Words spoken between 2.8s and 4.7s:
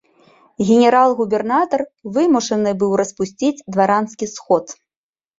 быў распусціць дваранскі сход.